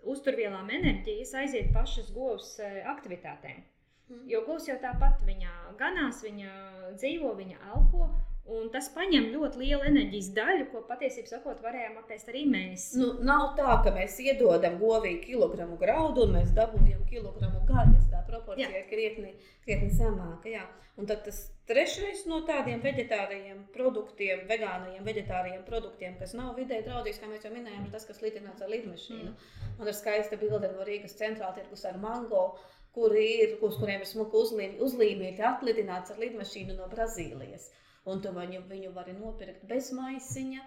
[0.04, 3.60] uzturvielām enerģijas aiziet pašas govs uh, aktivitātēm.
[4.08, 4.24] Mm.
[4.30, 6.52] Jo govs jau tāpat viņa ganās, viņa
[6.96, 8.08] dzīvo, viņa elpo.
[8.48, 12.86] Un tas prasa ļoti lielu enerģijas daļu, ko patiesībā sakot, varējām apēst arī mēs.
[12.96, 18.07] Nu, nav tā, ka mēs iedodam govī kilogramu graudu un mēs dabūjam kilogramu gaļas.
[18.28, 18.84] Tā proporcija jā.
[18.90, 19.32] krietni,
[19.64, 20.50] krietni zemāka.
[20.52, 20.66] Jā.
[21.00, 27.22] Un tad tas trešais no tādiem vegetāriem produktiem, vegānajiem vegetāriem produktiem, kas nav vidē draudzīgs,
[27.22, 29.32] kā mēs jau minējām, ir tas, kas lidināts ar lidmašīnu.
[29.32, 29.74] Mm.
[29.78, 32.50] Man ir skaista bilde no Rīgas centrāla tirgus ar mango.
[32.98, 37.68] Kur ir, uz kuriem ir smuka uzlīmīti atlidināts ar lidmašīnu no Brazīlijas
[38.12, 40.64] un tu viņu, viņu vari nopirkt bez maisiņa.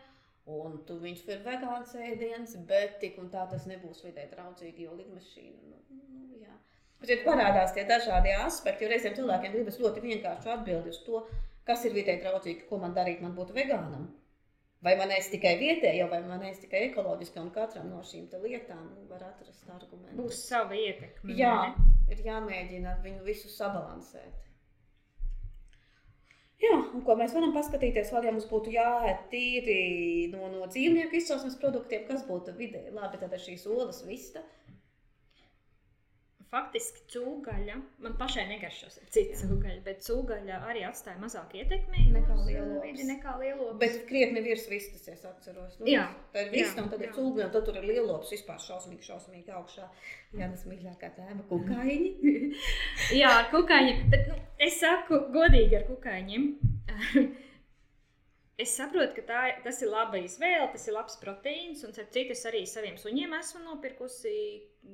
[0.51, 4.95] Un tu viņš ir vegāns ēdiens, bet tik un tā tas nebūs vidē draudzīgi, jo
[4.97, 5.59] lidmašīna.
[5.69, 6.30] Nu, nu.
[7.01, 11.23] Bet šeit parādās tie dažādie aspekti, jo reizēm cilvēkiem gribas ļoti vienkāršu atbildi uz to,
[11.65, 14.05] kas ir vidē draudzīgi, ko man darīt, man būt vegānam.
[14.85, 18.85] Vai man ēst tikai vietējo, vai man ēst tikai ekoloģiski, un katram no šīm lietām
[19.09, 20.15] var atrast argumentu.
[20.17, 21.35] Būs sava ietekme.
[21.37, 21.57] Jā,
[22.09, 24.39] ir jāmēģina viņu visu sabalansēt.
[26.61, 29.77] Jā, un ko mēs varam paskatīties, vēl ja mums būtu jāēd tīri
[30.33, 34.43] no, no dzīvnieku izcelsmes produktiem, kas būtu vidēji labi, tad ir šīs olas vista.
[36.51, 42.35] Faktiski cūgaļa, man pašai negaršos cits cūgaļa, bet cūgaļa arī atstāja mazāk ietekmi Nekā
[42.83, 43.77] vidi nekā lielops.
[43.81, 45.77] Bet krietni virs vistas, es atceros.
[45.79, 46.07] Nu, Jā.
[46.33, 47.13] Tā ir viss, Jā, un tad ir jā.
[47.15, 49.87] cūga, un tad tur ir lielops vispār šausmīgi, šausmīgi augšā.
[50.39, 52.33] Jānis mīļākā tēma kukaiņi.
[53.21, 54.03] Jā, ar kukaiņiem.
[54.11, 56.51] Bet nu, es saku, godīgi ar kukaiņiem.
[58.63, 61.83] es saprotu, ka tā, tas ir laba izvēle, tas ir labs proteīns.
[61.87, 64.35] Un, starp citu, es arī saviem suņiem esmu nopirkusi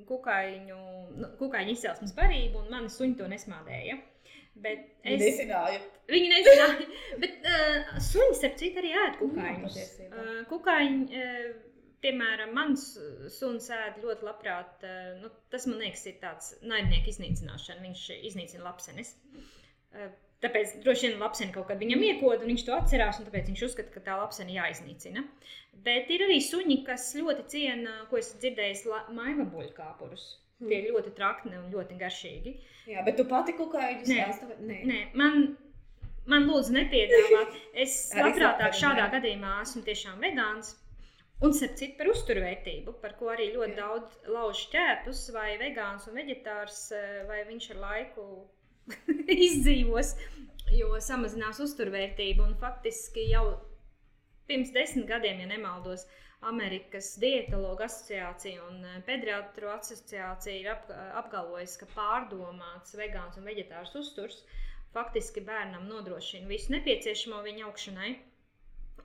[0.09, 0.79] kukaiņu,
[1.21, 3.99] nu, kukaiņu izcelsmes barību, un mani suņi to nesmādēja.
[4.57, 5.81] Bet Es nezināju.
[6.09, 6.85] Viņi nezināja,
[7.21, 9.75] bet uh, suņi, starp citu, arī ēd kukaiņus.
[9.75, 10.21] patiesībā.
[10.23, 12.87] Uh, kukaiņi, uh, piemēram, mans
[13.33, 14.85] suns ēd ļoti labprāt.
[15.21, 17.83] Nu, tas man liekas, ir tāds naidnieku iznīcināšana.
[17.85, 19.13] Viņš iznīcina lapsenes.
[20.43, 23.63] Tāpēc droši vien lapseni kaut kad viņam iekoda, un viņš to atcerās, un tāpēc viņš
[23.67, 25.23] uzskata, ka tā lapsena jāiznīcina.
[25.85, 30.27] Bet ir arī suņi, kas ļoti ciena, ko es dzirdēju, maiva buļkāpurus.
[30.57, 30.69] Hmm.
[30.69, 32.53] Tie ir ļoti trakni un ļoti garšīgi.
[32.89, 34.17] Jā, bet tu pati kukaiņus Nē.
[34.25, 34.57] ēsti?
[34.69, 34.77] Nē.
[34.89, 35.43] Nē, man,
[36.29, 37.57] man lūdzu, nepiedāvāt.
[37.85, 40.75] Es labprātāk šādā gadījumā esmu tiešām vegāns.
[41.45, 43.81] Un starp citu par uzturvērtību, par ko arī ļoti Jā.
[43.83, 48.25] daudz lauž ķēpus, vai vegāns un veģetārs, eh, vai viņš ar laiku
[49.47, 50.13] izdzīvos,
[50.75, 52.45] jo samazinās uzturvērtību.
[52.45, 53.43] Un faktiski jau
[54.47, 56.05] pirms desmit gadiem, ja nemaldos,
[56.47, 60.91] Amerikas Dietologu asociācija un eh, pediatru asociācija ir ap,
[61.23, 64.43] apgalvojusi, ka pārdomāts vegāns un veģetārs uzturs
[64.93, 68.11] faktiski bērnam nodrošina visu nepieciešamo viņa augšanai.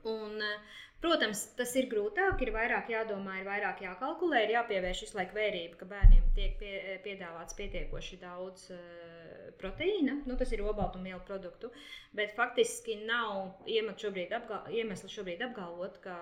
[0.03, 5.17] Un, eh, protams, tas ir grūtāk, ir vairāk jādomā, ir vairāk jākalkulē, ir jāpievērš visu
[5.19, 6.73] laiku vērība, ka bērniem tiek pie,
[7.05, 10.17] piedāvāts pietiekoši daudz uh, proteīna.
[10.27, 11.71] Nu, tas ir obaltumvielu produktu,
[12.15, 13.63] bet faktiski nav
[14.03, 16.17] šobrīd, apgal, iemesli šobrīd apgalvot, ka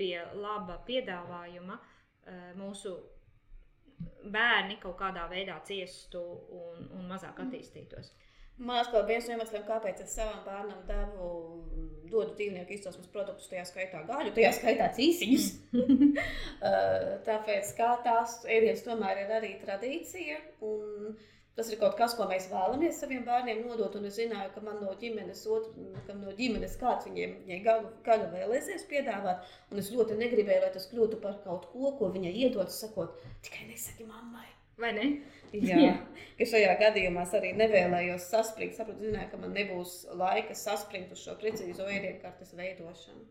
[0.00, 2.96] pie laba piedāvājuma uh, mūsu
[4.32, 6.20] bērni kaut kādā veidā ciestu
[6.56, 8.12] un, un mazāk attīstītos.
[8.12, 8.29] Man
[8.68, 11.30] liekas, ka viens no iemesliem, kāpēc es savam bērnam devu,
[12.10, 15.50] dodu dzīvnieku izcelsmes produktus, tajā skaitā gaļu, tajā skaitā cīsiņus.
[16.60, 20.34] Eh, Tāpēc, kā tās ēdienas tomēr ir arī tradīcija.
[20.68, 21.14] Un
[21.56, 23.96] tas ir kaut kas, ko mēs vēlamies saviem bērniem nodot.
[24.04, 25.88] Es zināju, ka man no ģimenes, otru,
[26.20, 29.48] no ģimenes kāds viņiem gaļu, vēlēsies piedāvāt.
[29.72, 33.70] Un es ļoti negribēju, lai tas kļūtu par kaut ko, ko viņai iedod, sakot, tikai
[33.72, 34.50] nesaki mammai.
[34.80, 35.08] Vai ne?
[35.50, 35.96] Jā,
[36.38, 38.76] ka šajā gadījumā es arī nevēlējos saspringt.
[38.78, 43.26] Saprotu, zināju, ka man nebūs laika saspringt uz šo precīzo ēdienkartes veidošanu.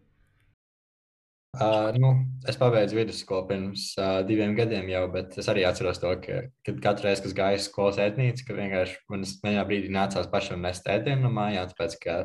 [1.58, 2.12] Uh, nu,
[2.46, 6.82] es pabeidzu vidusskolu pirms uh, diviem gadiem jau, bet es arī atceros to, ka kad
[6.84, 10.86] katru reizi, kad gāju uz skolas ēdnīcu, ka vienkārši man vienā brīdī nācās pašam nest
[10.86, 12.20] ēdienu no mājām, tāpēc, ka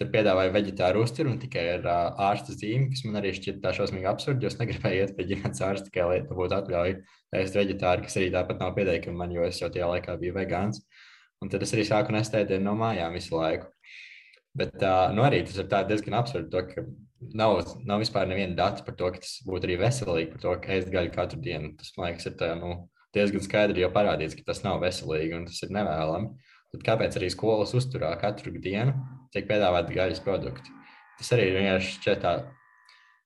[0.00, 3.70] tur piedāvāja veģetāru uzturu un tikai ar uh, ārsta zīmi, kas man arī šķiet tā
[3.76, 6.96] šausmīgi absurdi, jo es negribēju iet pie ģimenes ārsta tikai, lai būtu atļauja
[7.38, 10.82] ēst veģetāru, kas arī tāpat nav pieteikumi man, jo es jau tajā laikā biju vegāns.
[11.42, 13.70] Un tad es arī sāku nest ēdienu no mājām visu laiku.
[14.58, 16.84] Bet uh, nu arī tas ir diezgan absurdi, to, ka
[17.34, 20.74] nav, nav vispār neviena data par to, ka tas būtu arī veselīgi, par to, ka
[20.78, 21.74] ēst gaļu katru dienu.
[21.78, 22.76] Tas, man liekas, ir tā, nu,
[23.14, 26.32] diezgan skaidri jau parādīts, ka tas nav veselīgi un tas ir nevēlami.
[26.74, 28.94] Tad kāpēc arī skolas uzturā katru dienu
[29.34, 30.72] tiek piedāvāti gaļas produkti?
[31.18, 32.32] Tas arī ir vienkārši šķiet tā,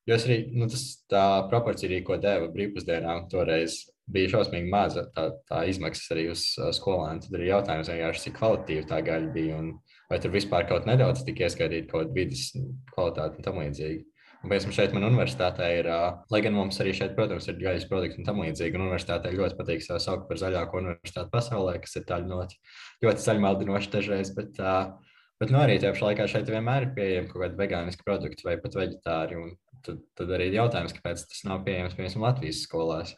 [0.09, 5.05] jo es arī, nu, tas tā proporcija arī, ko deva brīvpusdienām toreiz, bija šausmīgi maza
[5.14, 6.44] tā, tā izmaksas arī uz
[6.79, 7.25] skolēnu.
[7.25, 9.73] Tad arī jautājums vienkārši, cik kvalitīva tā gaļa bija un
[10.09, 12.49] vai tur vispār kaut nedaudz tika ieskaitīta kaut vidas
[12.94, 14.07] kvalitāte un tam līdzīgi.
[14.38, 15.88] Un, piemēram, šeit man universitātē ir,
[16.31, 19.59] lai gan mums arī šeit, protams, ir gaļas produkti un tam līdzīgi, un universitātē ļoti
[19.59, 22.61] patīk sev saukt par zaļāko universitāti pasaulē, kas ir tāda ļoti,
[23.03, 24.94] ļoti zaļmaldinoša dažreiz, bet, uh,
[25.42, 28.59] bet nu, arī tajā pašā laikā šeit vienmēr ir pieejami kaut kādi vegāniski produkti vai
[28.62, 29.40] pat veģetāri,
[29.87, 33.16] tad, tad arī ir jautājums, kāpēc tas nav pieejams, piemēram, Latvijas skolās.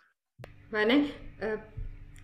[0.70, 1.02] Vai ne?
[1.42, 1.59] Eh,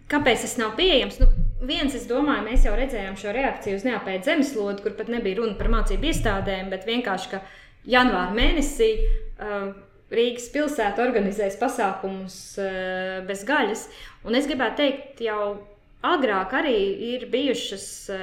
[0.06, 1.16] Kāpēc tas nav pieejams?
[1.18, 1.26] Nu,
[1.66, 5.56] viens, es domāju, mēs jau redzējām šo reakciju uz neapēdu zemeslodi, kur pat nebija runa
[5.59, 7.40] par mācību iestādēm, bet vienkārši, ka
[7.90, 9.72] janvāra mēnesī uh,
[10.14, 13.88] Rīgas pilsēta organizēs pasākumus uh, bez gaļas.
[14.30, 15.40] Un es gribētu teikt, jau
[16.04, 16.76] agrāk arī
[17.14, 18.20] ir bijušas uh,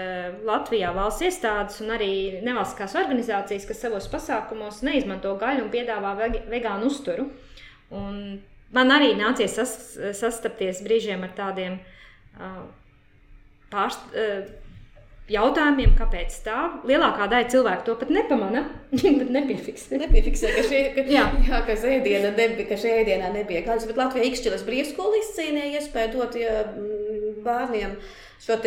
[0.47, 6.39] Latvijā valsts iestādes un arī nevalstiskās organizācijas, kas savos pasākumos neizmanto gaļu un piedāvā veg
[6.51, 7.27] vegānu uzturu.
[7.93, 8.19] Un
[8.73, 9.75] man arī nācies sas,
[10.17, 11.79] sastapties brīžiem ar tādiem
[12.39, 12.63] uh,
[13.73, 14.45] pārst, uh,
[15.31, 16.59] jautājumiem, kāpēc tā.
[16.87, 19.99] Lielākā daļa cilvēku to pat nepamana, bet nepiefiksē.
[20.01, 21.27] Nepiefiksē, ka šī ka, Jā.
[21.49, 26.13] jā, ka ēdiena nebija, ka šajā ēdienā nebija gaļas, bet Latvijā Ikšķilas brīvskola izcīnīja iespēju
[26.17, 26.65] dot ja,
[27.45, 27.97] bērniem
[28.43, 28.57] šo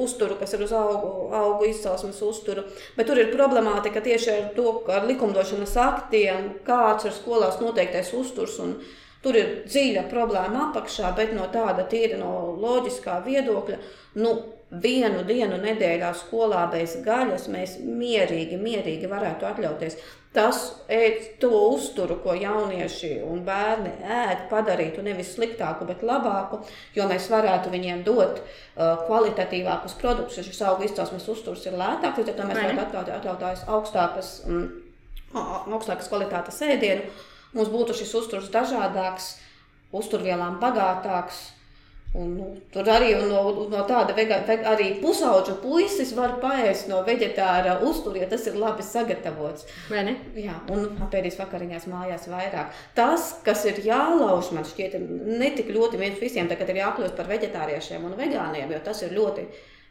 [0.00, 2.64] uzturu, kas ir uz augu, augu izcelsmes uzturu.
[2.96, 8.14] Bet tur ir problemātika tieši ar to, ka ar likumdošanas aktiem, kāds ir skolās noteiktais
[8.16, 8.56] uzturs.
[8.64, 8.78] Un,
[9.18, 13.78] Tur ir dziļa problēma apakšā, bet no tāda tīra no loģiskā viedokļa,
[14.22, 14.34] nu,
[14.70, 19.98] vienu dienu nedēļā skolā bez gaļas mēs mierīgi, mierīgi varētu atļauties.
[20.36, 20.58] Tas
[20.92, 26.60] ēd to uzturu, ko jaunieši un bērni ēd, padarītu nevis sliktāku, bet labāku,
[26.94, 30.44] jo mēs varētu viņiem dot uh, kvalitatīvākus produktus.
[30.44, 34.68] Šis augu izcelsmes uzturs ir lētāks, tad mēs varētu atļauties augstākas, um,
[35.32, 37.08] augstākas kvalitātes ēdienu
[37.56, 39.36] mums būtu šis uzturs dažādāks,
[39.96, 41.46] uzturvielām bagātāks.
[42.16, 44.38] Un, nu, tur arī no, no tāda vega,
[44.70, 49.66] arī pusaudža puisis var paēst no vegetāra uztura, ja tas ir labi sagatavots.
[49.92, 50.14] Vai ne?
[50.40, 52.72] Jā, un apēdīs vakariņās mājās vairāk.
[52.96, 54.96] Tas, kas ir jālauž, man šķiet,
[55.36, 59.12] ne tik ļoti viens visiem, tagad ir jākļūst par vegetāriešiem un vegāniem, jo tas ir
[59.12, 59.44] ļoti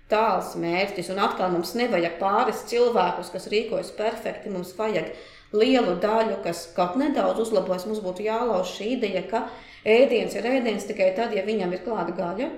[0.10, 1.13] tāls mērķis.
[1.13, 5.13] Un atkal mums nevajag pāris cilvēkus, kas rīkojas perfekti, mums vajag
[5.53, 9.45] lielu daļu, kas kaut nedaudz uzlabojas, mums būtu jālauž šī ideja, ka
[9.88, 12.50] ēdiens ir ēdiens tikai tad, ja viņam ir klāta gaļa.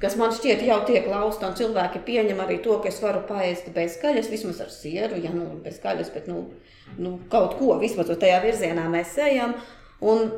[0.00, 3.68] Kas man šķiet, jau tiek lausta, un cilvēki pieņem arī to, ka es varu paēst
[3.74, 6.46] bez gaļas, vismaz ar sieru, ja nu bez gaļas, bet nu,
[6.96, 9.58] nu, kaut ko vismaz tajā virzienā mēs ejam.
[10.00, 10.30] Un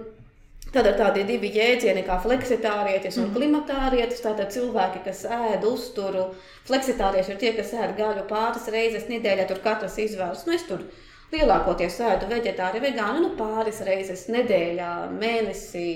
[0.72, 3.34] Tad ir tādi divi jēdzieni, kā fleksitārietis un mm.
[3.36, 4.22] klimatārietis.
[4.24, 6.30] Tātad cilvēki, kas ēd uzturu,
[6.68, 10.46] fleksitārieši ir tie, kas ēd gaļu pāris reizes nedēļā, tur katrs izvēlas.
[10.48, 10.86] Nu, es tur
[11.32, 15.88] lielākoties ēdu vegetāri, vegāni, nu pāris reizes nedēļā, mēnesī.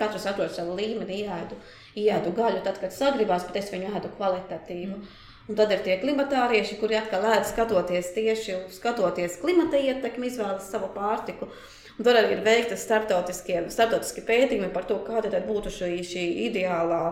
[0.00, 1.56] Katrs atrod savu līmeni, ieēdu,
[2.00, 4.94] ieēdu gaļu, tad, kad sagribās, bet es viņu ēdu kvalitatīvu.
[4.96, 5.26] Mm.
[5.50, 10.92] Un tad ir tie klimatārieši, kuri atkal ēd skatoties tieši skatoties klimata ietekmi, izvēlas savu
[10.94, 11.50] pārtiku.
[11.98, 17.02] Un tur arī ir veiktas starptautiskie pētījumi par to, kāda būtu šī, šī ideālā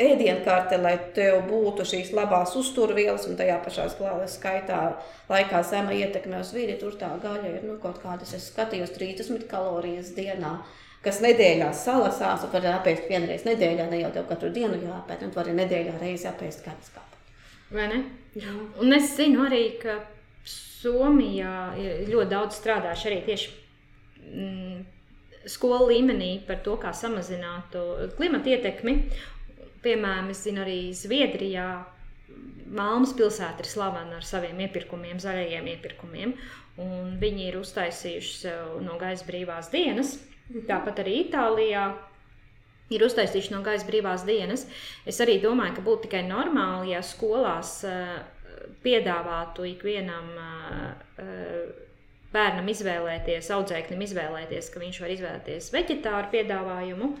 [0.00, 3.88] ēdienkarte, lai tev būtu šīs labās uzturvielas un tajā pašā
[4.32, 4.80] skaitā
[5.28, 6.76] laikā zema ietekme uz vidi.
[6.80, 10.58] Tur tā gaļa ir nu, kaut kādas, es skatījos, 30 kalorijas dienā.
[11.04, 15.30] Kas nedēļā salasās, un var apēst vienreiz nedēļā, ne jau tev katru dienu jāpēt, un
[15.32, 17.08] tu vari nedēļā reizi apēst kādas kāpas.
[17.70, 18.02] Vai ne?
[18.38, 18.54] Jā.
[18.82, 20.00] Un es zinu arī, ka
[20.48, 23.48] Somijā ir ļoti daudz strādājuši arī tieši
[24.28, 24.78] mm,
[25.50, 27.74] skolu līmenī par to, kā samazināt
[28.16, 28.94] klimata ietekmi.
[29.84, 31.68] Piemēram, es zinu, arī Zviedrijā
[32.68, 36.34] Malmas pilsēta ir slavena ar saviem iepirkumiem, zaļajiem iepirkumiem.
[37.22, 40.18] Viņi ir uztaisījuši sev no gaisa brīvās dienas.
[40.68, 41.86] Tāpat arī Itālijā
[42.92, 44.66] ir uztaisījuši no gaisa brīvās dienas.
[45.08, 48.18] Es arī domāju, ka būtu tikai normāli, ja skolās uh,
[48.84, 50.30] piedāvātu ikvienam
[52.32, 57.12] bērnam izvēlēties, audzēknim izvēlēties, ka viņš var izvēlēties vegetāru piedāvājumu.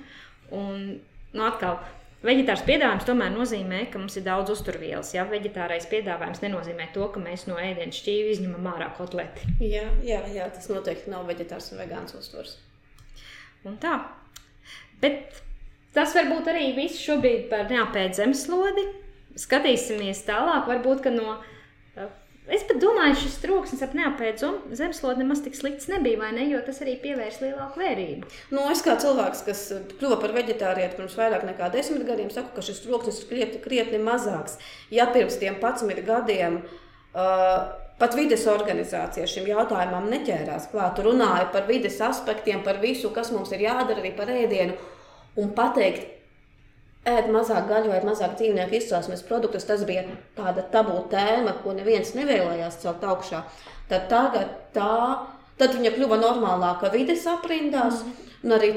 [0.58, 0.84] Un,
[1.32, 1.80] nu, atkal,
[2.18, 5.12] Vegetārs piedāvājums tomēr nozīmē, ka mums ir daudz uzturvielas.
[5.14, 5.22] Ja?
[5.30, 9.46] Vegetārais piedāvājums nenozīmē to, ka mēs no ēdienas šķīvi izņemam ārā kotleti.
[9.62, 12.56] Jā, jā, jā, tas noteikti nav vegetārs un vegāns uzturs.
[13.68, 13.94] Un tā.
[14.98, 15.38] Bet
[15.94, 18.88] tas varbūt arī viss šobrīd par neapēd zemeslodi
[19.38, 21.38] skatīsimies tālāk, varbūt no.
[22.48, 26.46] Es pat domāju, šis troksnis ap neapēdu zemeslodi nemaz tik slikts nebija, vai ne?
[26.48, 28.30] Jo tas arī pievērs lielāku vērību.
[28.56, 29.64] Nu, es kā cilvēks, kas
[29.98, 34.00] kļuva par vegetārietu pirms vairāk nekā desmit gadiem, saku, ka šis troksnis ir krietni, krietni
[34.00, 34.56] mazāks.
[34.94, 37.68] Ja pirms tiem 11 gadiem uh,
[38.00, 43.52] pat vides organizācija šim jautājumam neķērās klāt, runāja par vides aspektiem, par visu, kas mums
[43.52, 44.78] ir jādara arī par ēdienu,
[45.38, 46.17] un pateikt,
[47.08, 49.66] ēd mazāk gaļu vai mazāk dzīvnieku izcelsmes produktus.
[49.68, 50.04] Tas bija
[50.36, 53.42] tāda tabū tēma, ko neviens nevēlējās celt augšā.
[53.88, 54.94] Tad tagad tā,
[55.60, 58.32] tad viņa kļuva normālāka vides aprindās, mm.
[58.44, 58.72] un arī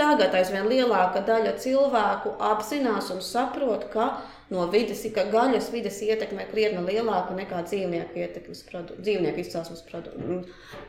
[0.00, 4.10] tagad aizvien lielāka daļa cilvēku apzinās un saprot, ka
[4.50, 8.24] no vidas, ka gaļas vidas ietekme ir krietni lielāka nekā dzīvnieku,
[8.70, 10.40] produ, dzīvnieku izcelsmes produktiem.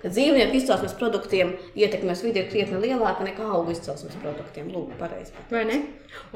[0.02, 4.72] Ka dzīvnieku izcelsmes produktiem ietekmes vidi ir krietni lielāka nekā augu izcelsmes produktiem.
[4.74, 5.36] Lūk, pareizi.
[5.54, 5.78] Vai ne?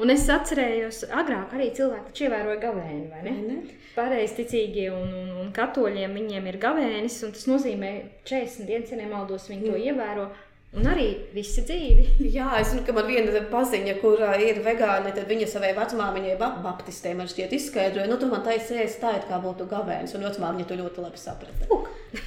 [0.00, 3.34] Un es atcerējos, agrāk arī cilvēki taču ievēroja gavēni, vai ne?
[3.42, 3.76] ne?
[3.96, 7.92] Pareizticīgie un, un, un katoļiem viņiem ir gavēnis, un tas nozīmē
[8.28, 9.72] 40 dienas, ja nemaldos, viņi mm.
[9.72, 10.28] to ievēro.
[10.76, 12.02] Un arī visi dzīvi.
[12.36, 17.14] Jā, es zinu, ka man viena paziņa, kur ir vegāni, tad viņa savai vecmāmiņai, baptistē,
[17.16, 20.68] man šķiet, izskaidroja, nu, tu man taisi ēst tā, it kā būtu gavēnis, un vecmāmiņa
[20.68, 21.80] to ļoti labi saprata.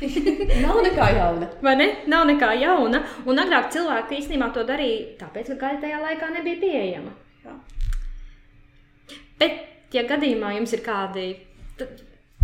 [0.65, 1.51] Nav nekā jauna.
[1.65, 1.89] Vai ne?
[2.09, 3.03] Nav nekā jauna.
[3.29, 7.13] Un agrāk cilvēki īstenībā to darīja, tāpēc, ka gaļa tajā laikā nebija pieejama.
[7.45, 7.57] Jā.
[9.39, 11.31] Bet, ja gadījumā jums ir kādi.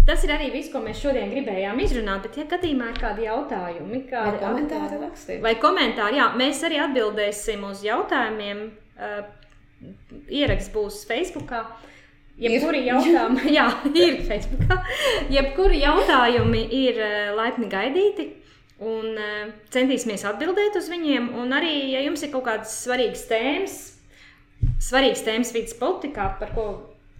[0.06, 2.28] Tas ir arī viss, ko mēs šodien gribējām izrunāt.
[2.28, 5.41] Bet, ja gadījumā ir kādi jautājumi, kādi vai komentāri, rakstīt.
[5.41, 8.62] vai komentāri, jā, mēs arī atbildēsim uz jautājumiem.
[8.95, 9.26] Uh,
[10.30, 11.49] ieraksts būs Facebook.
[12.38, 13.66] Jebkuri jautājumi, jā,
[13.97, 14.78] ir Facebook.
[15.34, 18.30] Jebkuri jautājumi ir uh, laipni gaidīti.
[18.86, 21.32] Un uh, centīsimies atbildēt uz viņiem.
[21.41, 23.80] Un arī, ja jums ir kaut kādas svarīgas tēmas,
[24.86, 26.68] svarīgas tēmas vidas politikā, par ko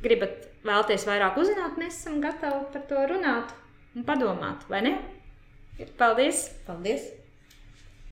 [0.06, 3.54] gribat vēlties vairāk uzzināt, mēs esam gatavi par to runāt
[3.96, 4.96] un padomāt, vai ne?
[6.00, 6.48] Paldies!
[6.68, 7.25] Paldies!